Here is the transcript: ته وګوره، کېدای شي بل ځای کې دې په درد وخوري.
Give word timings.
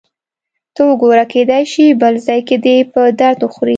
ته 0.75 0.81
وګوره، 0.89 1.25
کېدای 1.33 1.63
شي 1.71 1.85
بل 2.01 2.13
ځای 2.27 2.39
کې 2.47 2.55
دې 2.65 2.75
په 2.93 3.01
درد 3.19 3.39
وخوري. 3.43 3.69